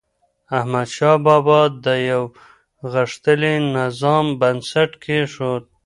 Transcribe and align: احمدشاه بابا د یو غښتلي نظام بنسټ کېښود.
احمدشاه 0.57 1.17
بابا 1.25 1.59
د 1.85 1.87
یو 2.11 2.23
غښتلي 2.93 3.55
نظام 3.77 4.25
بنسټ 4.41 4.91
کېښود. 5.03 5.63